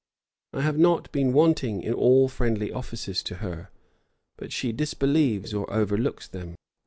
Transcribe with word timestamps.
I 0.51 0.61
have 0.61 0.79
not 0.79 1.11
been 1.11 1.31
wanting 1.31 1.83
in 1.83 1.93
all 1.93 2.27
friendly 2.27 2.71
offices 2.71 3.21
to 3.21 3.35
her; 3.35 3.69
but 4.35 4.51
she 4.51 4.71
disbelieves 4.71 5.53
or 5.53 5.71
overlooks 5.71 6.27
them. 6.27 6.55